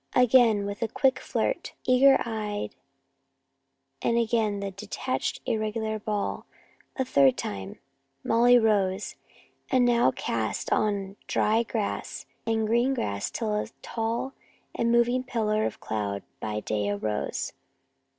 [0.15, 2.73] Again, with a quick flirt, eager eyed,
[4.01, 6.47] and again the detached irregular ball!
[6.95, 7.77] A third time
[8.23, 9.15] Molly rose,
[9.69, 14.33] and now cast on dry grass and green grass till a tall
[14.73, 17.53] and moving pillar of cloud by day arose.